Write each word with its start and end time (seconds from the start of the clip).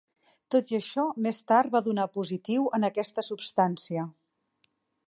Tot 0.55 0.71
i 0.73 0.77
això, 0.77 1.03
més 1.25 1.41
tard 1.51 1.75
van 1.75 1.85
donar 1.89 2.07
positiu 2.17 2.67
en 2.79 2.91
aquesta 2.91 3.27
substància. 3.31 4.09